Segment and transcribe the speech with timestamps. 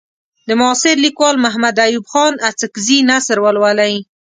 [0.47, 3.95] د معاصر لیکوال محمد ایوب خان اڅکزي نثر ولولئ.